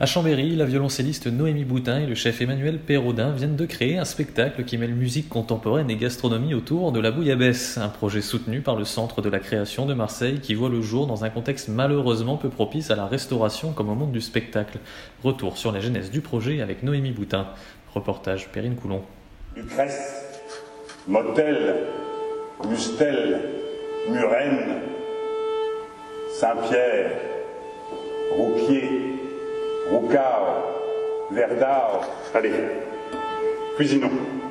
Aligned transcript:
À 0.00 0.06
Chambéry, 0.06 0.56
la 0.56 0.64
violoncelliste 0.64 1.28
Noémie 1.28 1.64
Boutin 1.64 2.00
et 2.00 2.06
le 2.06 2.16
chef 2.16 2.40
Emmanuel 2.40 2.80
Perraudin 2.80 3.30
viennent 3.30 3.54
de 3.54 3.64
créer 3.64 3.96
un 3.96 4.04
spectacle 4.04 4.64
qui 4.64 4.76
mêle 4.76 4.92
musique 4.92 5.28
contemporaine 5.28 5.88
et 5.88 5.94
gastronomie 5.94 6.52
autour 6.52 6.90
de 6.90 6.98
la 6.98 7.12
bouillabaisse, 7.12 7.78
un 7.78 7.88
projet 7.88 8.20
soutenu 8.20 8.60
par 8.60 8.74
le 8.74 8.84
Centre 8.84 9.22
de 9.22 9.28
la 9.28 9.38
création 9.38 9.86
de 9.86 9.94
Marseille 9.94 10.40
qui 10.40 10.54
voit 10.54 10.68
le 10.68 10.82
jour 10.82 11.06
dans 11.06 11.24
un 11.24 11.30
contexte 11.30 11.68
malheureusement 11.68 12.36
peu 12.36 12.48
propice 12.48 12.90
à 12.90 12.96
la 12.96 13.06
restauration 13.06 13.70
comme 13.70 13.88
au 13.88 13.94
monde 13.94 14.10
du 14.10 14.20
spectacle. 14.20 14.80
Retour 15.22 15.56
sur 15.56 15.70
la 15.70 15.78
genèse 15.78 16.10
du 16.10 16.22
projet 16.22 16.60
avec 16.60 16.82
Noémie 16.82 17.12
Boutin. 17.12 17.46
Reportage 17.94 18.48
Perrine 18.48 18.74
Coulon. 18.74 19.02
Motel, 21.06 21.76
Mustel, 22.68 23.42
Murène, 24.10 24.80
Saint-Pierre, 26.40 27.12
Roucard, 30.04 30.64
Verdard. 31.30 32.00
Allez, 32.34 32.52
cuisinons. 33.76 34.43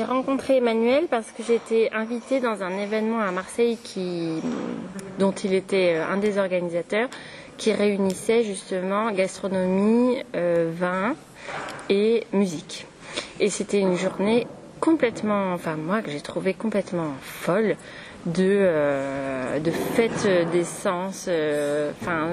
J'ai 0.00 0.06
rencontré 0.06 0.56
Emmanuel 0.56 1.08
parce 1.10 1.26
que 1.30 1.42
j'étais 1.42 1.90
invitée 1.92 2.40
dans 2.40 2.62
un 2.62 2.78
événement 2.78 3.20
à 3.20 3.32
Marseille 3.32 3.76
qui, 3.84 4.40
dont 5.18 5.32
il 5.32 5.52
était 5.52 5.96
euh, 5.96 6.10
un 6.10 6.16
des 6.16 6.38
organisateurs, 6.38 7.10
qui 7.58 7.70
réunissait 7.74 8.42
justement 8.42 9.12
gastronomie, 9.12 10.22
euh, 10.34 10.72
vin 10.74 11.16
et 11.90 12.26
musique. 12.32 12.86
Et 13.40 13.50
c'était 13.50 13.80
une 13.80 13.98
journée 13.98 14.46
complètement, 14.80 15.52
enfin 15.52 15.76
moi 15.76 16.00
que 16.00 16.10
j'ai 16.10 16.22
trouvé 16.22 16.54
complètement 16.54 17.12
folle 17.20 17.76
de 18.24 18.38
euh, 18.48 19.58
de 19.58 19.70
fête 19.70 20.26
des 20.50 20.64
euh, 21.28 21.90
Enfin, 22.00 22.28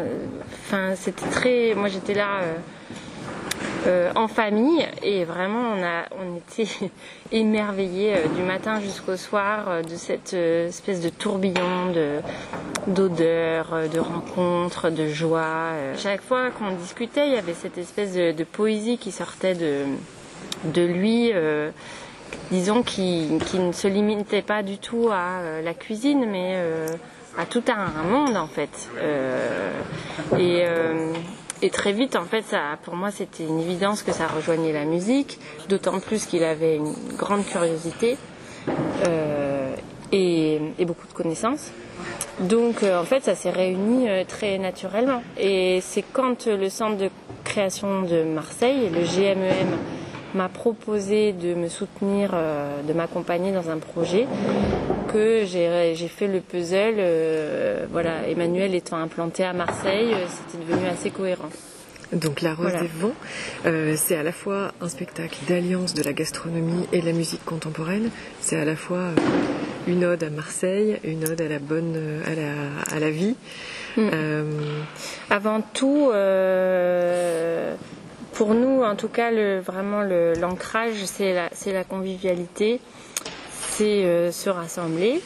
enfin 0.53 0.95
c'était 0.95 1.27
très, 1.27 1.73
moi 1.75 1.89
j'étais 1.89 2.13
là. 2.13 2.39
Euh, 3.87 4.11
en 4.15 4.27
famille 4.27 4.85
et 5.01 5.23
vraiment 5.23 5.61
on 5.75 5.83
a 5.83 6.05
on 6.11 6.37
était 6.37 6.69
émerveillés 7.31 8.15
euh, 8.15 8.27
du 8.35 8.41
matin 8.41 8.81
jusqu'au 8.81 9.15
soir 9.15 9.65
euh, 9.69 9.81
de 9.81 9.95
cette 9.95 10.33
espèce 10.33 10.99
de 10.99 11.09
tourbillon 11.09 11.91
de 11.93 12.19
d'odeurs, 12.87 13.89
de 13.91 13.99
rencontres, 13.99 14.89
de 14.89 15.07
joie. 15.07 15.71
Chaque 15.97 16.21
fois 16.21 16.51
qu'on 16.51 16.71
discutait, 16.71 17.27
il 17.27 17.33
y 17.33 17.37
avait 17.37 17.53
cette 17.53 17.77
espèce 17.77 18.13
de, 18.13 18.43
poésie 18.43 18.97
qui 18.97 19.11
sortait 19.11 19.55
de 19.55 19.83
de 20.65 20.81
lui. 20.81 21.31
disons 22.51 22.83
qui, 22.83 23.37
qui 23.45 23.59
ne 23.59 23.71
se 23.73 23.87
limitait 23.87 24.41
pas 24.41 24.63
du 24.63 24.77
tout 24.77 25.09
à 25.11 25.61
la 25.61 25.73
cuisine 25.73 26.25
mais 26.29 26.55
à 27.37 27.45
tout 27.45 27.63
un, 27.67 27.99
un 27.99 28.03
monde 28.03 28.37
en 28.37 28.47
fait 28.47 28.89
et 30.39 30.65
et 31.61 31.69
très 31.69 31.91
vite, 31.91 32.15
en 32.15 32.25
fait, 32.25 32.43
ça, 32.43 32.77
pour 32.83 32.95
moi, 32.95 33.09
c'était 33.11 33.43
une 33.43 33.59
évidence 33.59 34.03
que 34.03 34.11
ça 34.11 34.27
rejoignait 34.27 34.73
la 34.73 34.85
musique, 34.85 35.39
d'autant 35.69 35.99
plus 35.99 36.25
qu'il 36.25 36.43
avait 36.43 36.75
une 36.75 36.93
grande 37.17 37.45
curiosité 37.45 38.17
euh, 39.07 39.75
et, 40.11 40.59
beaucoup 40.85 41.07
de 41.07 41.13
connaissances. 41.13 41.71
Donc, 42.39 42.83
euh, 42.83 43.01
en 43.01 43.05
fait, 43.05 43.23
ça 43.23 43.33
s'est 43.33 43.49
réuni 43.49 44.07
euh, 44.07 44.23
très 44.23 44.59
naturellement. 44.59 45.23
Et 45.39 45.79
c'est 45.81 46.03
quand 46.13 46.45
le 46.45 46.69
centre 46.69 46.97
de 46.97 47.09
création 47.43 48.03
de 48.03 48.23
Marseille, 48.23 48.89
le 48.93 49.01
GMEM, 49.01 49.77
m'a 50.37 50.49
proposé 50.49 51.33
de 51.33 51.53
me 51.53 51.67
soutenir, 51.67 52.31
euh, 52.33 52.81
de 52.87 52.93
m'accompagner 52.93 53.51
dans 53.51 53.69
un 53.69 53.77
projet, 53.77 54.25
que 55.11 55.43
j'ai 55.45 56.07
fait 56.07 56.27
le 56.27 56.39
puzzle. 56.39 56.95
euh, 56.99 57.85
voilà, 57.91 58.27
Emmanuel 58.27 58.73
étant 58.75 58.97
implanté 58.97 59.43
à 59.43 59.53
Marseille, 59.53 60.11
euh, 60.13 60.25
c'était 60.29 60.63
devenu 60.63 60.87
assez 60.87 61.09
cohérent. 61.09 61.49
Donc 62.13 62.41
La 62.41 62.51
Rose 62.53 62.67
Voilà. 62.69 62.81
des 62.81 62.87
Vents, 62.87 63.11
euh, 63.65 63.95
c'est 63.97 64.15
à 64.15 64.23
la 64.23 64.31
fois 64.31 64.71
un 64.79 64.87
spectacle 64.87 65.37
d'alliance 65.49 65.93
de 65.93 66.03
la 66.03 66.13
gastronomie 66.13 66.87
et 66.93 67.01
de 67.01 67.05
la 67.05 67.11
musique 67.11 67.43
contemporaine. 67.43 68.09
C'est 68.39 68.57
à 68.57 68.63
la 68.63 68.77
fois 68.77 68.97
euh, 69.11 69.15
une 69.87 70.05
ode 70.05 70.23
à 70.23 70.29
Marseille, 70.29 70.97
une 71.03 71.25
ode 71.25 71.41
à 71.41 71.49
la 71.49 71.59
bonne, 71.59 71.95
euh, 71.97 72.21
à 72.25 72.33
la, 72.35 72.95
à 72.95 72.99
la 73.01 73.09
vie. 73.11 73.35
Mm. 73.97 74.01
Euh, 74.13 74.43
Avant 75.29 75.61
tout, 75.73 76.09
pour 78.37 78.53
nous, 78.53 78.83
en 78.83 78.95
tout 78.95 79.07
cas, 79.07 79.31
vraiment 79.61 80.03
l'ancrage, 80.03 81.05
c'est 81.05 81.33
la, 81.33 81.83
convivialité, 81.83 82.79
c'est 83.49 84.05
euh, 84.05 84.31
se 84.31 84.51
rassembler, 84.51 85.23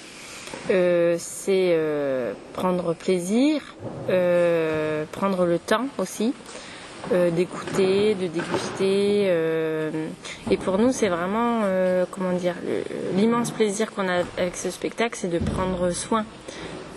euh, 0.69 1.17
c'est 1.19 1.71
euh, 1.73 2.31
prendre 2.53 2.93
plaisir, 2.93 3.75
prendre 5.11 5.45
le 5.45 5.59
temps 5.59 5.87
aussi. 5.97 6.33
d'écouter, 7.11 8.15
de 8.15 8.27
déguster. 8.27 9.25
et 10.51 10.57
pour 10.57 10.77
nous, 10.77 10.93
c'est 10.93 11.09
vraiment, 11.09 11.63
comment 12.11 12.31
dire, 12.31 12.55
l'immense 13.17 13.51
plaisir 13.51 13.91
qu'on 13.91 14.07
a 14.07 14.23
avec 14.37 14.55
ce 14.55 14.69
spectacle, 14.69 15.17
c'est 15.19 15.33
de 15.37 15.39
prendre 15.39 15.89
soin 15.91 16.23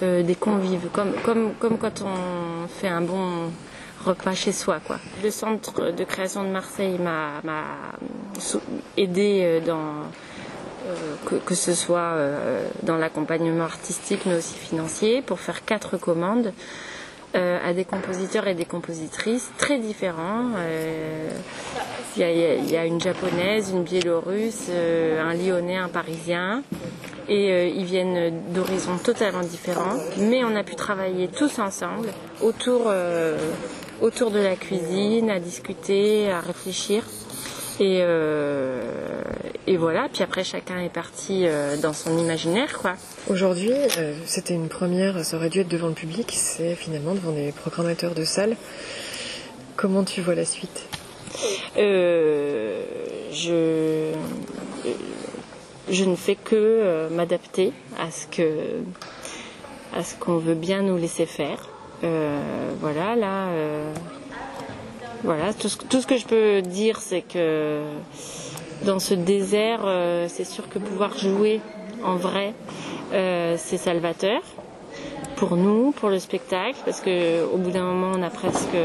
des 0.00 0.36
convives, 0.38 0.88
comme 0.92 1.54
quand 1.80 2.02
on 2.02 2.68
fait 2.68 2.88
un 2.88 3.00
bon 3.00 3.50
repas 4.04 4.34
chez 4.34 4.52
soi. 4.52 4.80
Quoi. 4.86 4.98
Le 5.22 5.30
centre 5.30 5.90
de 5.90 6.04
création 6.04 6.44
de 6.44 6.48
Marseille 6.48 6.98
m'a 6.98 7.40
aidé 8.96 9.40
euh, 9.42 9.60
dans 9.60 9.92
euh, 10.86 11.38
que, 11.44 11.54
ce 11.54 11.74
soit 11.74 11.98
euh, 11.98 12.66
dans 12.82 12.96
l'accompagnement 12.96 13.64
artistique 13.64 14.20
mais 14.26 14.36
aussi 14.36 14.54
financier 14.54 15.22
pour 15.22 15.40
faire 15.40 15.64
quatre 15.64 15.96
commandes 15.96 16.52
à 17.36 17.72
des 17.74 17.84
compositeurs 17.84 18.46
et 18.46 18.54
des 18.54 18.64
compositrices 18.64 19.50
très 19.58 19.80
différents. 19.80 20.50
Il 22.16 22.22
y, 22.22 22.76
a, 22.76 22.84
une 22.84 23.00
japonaise, 23.00 23.70
une 23.70 23.82
biélorusse, 23.82 24.70
un 24.70 25.34
lyonnais, 25.34 25.76
un 25.76 25.88
parisien. 25.88 26.62
Et 27.28 27.70
ils 27.70 27.86
viennent 27.86 28.40
d'horizons 28.52 28.98
totalement 28.98 29.40
différents. 29.40 29.96
Mais 30.18 30.44
on 30.44 30.54
a 30.54 30.62
pu 30.62 30.76
travailler 30.76 31.26
tous 31.26 31.58
ensemble 31.58 32.10
autour, 32.40 32.82
euh, 32.86 33.36
autour 34.00 34.30
de 34.30 34.38
la 34.38 34.56
cuisine, 34.56 35.30
à 35.30 35.40
discuter, 35.40 36.30
à 36.30 36.40
réfléchir. 36.40 37.02
Et, 37.80 37.98
euh, 38.02 38.80
et 39.66 39.76
voilà, 39.76 40.08
puis 40.12 40.22
après 40.22 40.44
chacun 40.44 40.80
est 40.80 40.92
parti 40.92 41.44
euh, 41.44 41.76
dans 41.76 41.92
son 41.92 42.16
imaginaire, 42.18 42.78
quoi. 42.78 42.94
Aujourd'hui, 43.28 43.72
euh, 43.72 44.14
c'était 44.26 44.54
une 44.54 44.68
première, 44.68 45.24
ça 45.24 45.36
aurait 45.36 45.48
dû 45.48 45.58
être 45.60 45.68
devant 45.68 45.88
le 45.88 45.94
public, 45.94 46.32
c'est 46.36 46.76
finalement 46.76 47.14
devant 47.14 47.32
des 47.32 47.50
programmateurs 47.50 48.14
de 48.14 48.24
salles. 48.24 48.56
Comment 49.76 50.04
tu 50.04 50.20
vois 50.20 50.36
la 50.36 50.44
suite? 50.44 50.86
Je, 51.76 52.80
je 55.90 56.04
ne 56.04 56.14
fais 56.14 56.36
que 56.36 57.08
m'adapter 57.10 57.72
à 57.98 58.12
ce 58.12 58.28
que 58.28 58.82
à 59.92 60.04
ce 60.04 60.14
qu'on 60.14 60.38
veut 60.38 60.54
bien 60.54 60.82
nous 60.82 60.96
laisser 60.96 61.26
faire. 61.26 61.73
Euh, 62.02 62.72
voilà, 62.80 63.16
là, 63.16 63.48
euh, 63.48 63.92
voilà, 65.22 65.54
tout 65.54 65.68
ce, 65.68 65.78
tout 65.78 66.00
ce 66.00 66.06
que 66.06 66.16
je 66.16 66.26
peux 66.26 66.62
dire, 66.62 67.00
c'est 67.00 67.22
que 67.22 67.82
dans 68.84 68.98
ce 68.98 69.14
désert, 69.14 69.82
euh, 69.84 70.26
c'est 70.28 70.44
sûr 70.44 70.68
que 70.68 70.78
pouvoir 70.78 71.16
jouer 71.16 71.60
en 72.02 72.16
vrai, 72.16 72.52
c'est 73.12 73.78
salvateur 73.78 74.42
pour 75.36 75.56
nous, 75.56 75.92
pour 75.92 76.10
le 76.10 76.18
spectacle, 76.18 76.76
parce 76.84 77.00
que 77.00 77.44
au 77.44 77.56
bout 77.56 77.70
d'un 77.70 77.84
moment, 77.84 78.12
on 78.14 78.22
a 78.22 78.30
presque 78.30 78.76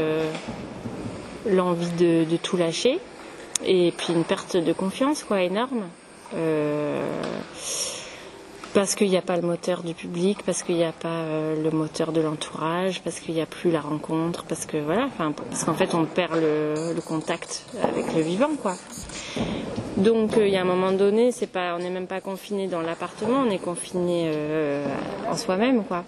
l'envie 1.46 1.90
de, 1.98 2.36
tout 2.36 2.56
lâcher. 2.56 2.98
et 3.66 3.92
puis 3.96 4.12
une 4.14 4.24
perte 4.24 4.56
de 4.56 4.72
confiance 4.72 5.24
quoi 5.24 5.42
énorme. 5.42 5.82
Parce 8.72 8.94
qu'il 8.94 9.08
n'y 9.08 9.16
a 9.16 9.22
pas 9.22 9.36
le 9.36 9.42
moteur 9.42 9.82
du 9.82 9.94
public, 9.94 10.42
parce 10.44 10.62
qu'il 10.62 10.76
n'y 10.76 10.84
a 10.84 10.92
pas 10.92 11.08
euh, 11.08 11.62
le 11.62 11.70
moteur 11.70 12.12
de 12.12 12.20
l'entourage, 12.20 13.02
parce 13.02 13.18
qu'il 13.20 13.34
n'y 13.34 13.40
a 13.40 13.46
plus 13.46 13.70
la 13.70 13.80
rencontre, 13.80 14.44
parce 14.44 14.66
que 14.66 14.76
voilà, 14.76 15.08
parce 15.18 15.64
qu'en 15.64 15.74
fait 15.74 15.94
on 15.94 16.04
perd 16.04 16.34
le, 16.36 17.00
contact 17.00 17.64
avec 17.82 18.14
le 18.14 18.20
vivant, 18.20 18.50
quoi. 18.60 18.74
Donc 19.96 20.36
euh, 20.36 20.46
il 20.46 20.52
y 20.52 20.56
a 20.56 20.60
un 20.60 20.64
moment 20.64 20.92
donné, 20.92 21.32
c'est 21.32 21.46
pas, 21.46 21.74
on 21.74 21.78
n'est 21.78 21.90
même 21.90 22.06
pas 22.06 22.20
confiné 22.20 22.68
dans 22.68 22.80
l'appartement, 22.80 23.44
on 23.46 23.50
est 23.50 23.58
confiné 23.58 24.30
euh, 24.32 24.86
en 25.28 25.36
soi-même, 25.36 25.84
quoi. 25.84 26.04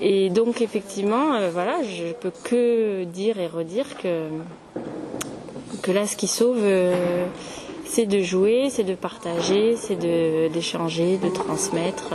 Et 0.00 0.30
donc 0.30 0.60
effectivement, 0.60 1.34
euh, 1.34 1.50
voilà, 1.52 1.82
je 1.84 2.12
peux 2.12 2.32
que 2.42 3.04
dire 3.04 3.38
et 3.38 3.46
redire 3.46 3.96
que 3.98 4.28
que 5.82 5.90
là, 5.90 6.06
ce 6.06 6.16
qui 6.16 6.26
sauve 6.26 6.64
c'est 7.94 8.06
de 8.06 8.22
jouer, 8.22 8.70
c'est 8.70 8.84
de 8.84 8.94
partager, 8.94 9.76
c'est 9.76 9.96
de, 9.96 10.48
d'échanger, 10.48 11.18
de 11.18 11.28
transmettre. 11.28 12.14